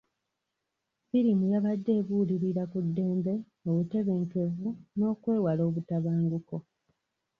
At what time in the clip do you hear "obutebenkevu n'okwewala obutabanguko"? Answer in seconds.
3.69-6.57